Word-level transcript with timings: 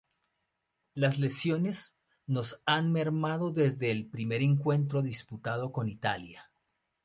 Las 0.95 1.19
lesiones 1.19 1.95
nos 2.25 2.59
han 2.65 2.91
mermado 2.91 3.51
desde 3.51 3.91
el 3.91 4.07
primer 4.07 4.41
encuentro 4.41 5.03
disputado 5.03 5.71
con 5.71 5.87
Italia. 5.89 6.49